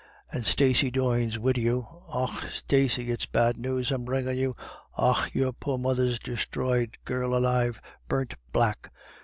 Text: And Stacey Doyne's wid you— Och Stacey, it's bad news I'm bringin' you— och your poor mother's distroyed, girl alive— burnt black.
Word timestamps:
And 0.31 0.43
Stacey 0.43 0.89
Doyne's 0.89 1.37
wid 1.37 1.59
you— 1.59 1.85
Och 2.17 2.31
Stacey, 2.51 3.11
it's 3.11 3.27
bad 3.27 3.55
news 3.57 3.91
I'm 3.91 4.03
bringin' 4.03 4.35
you— 4.35 4.55
och 4.97 5.29
your 5.35 5.53
poor 5.53 5.77
mother's 5.77 6.17
distroyed, 6.17 6.97
girl 7.05 7.35
alive— 7.35 7.79
burnt 8.09 8.33
black. 8.51 8.89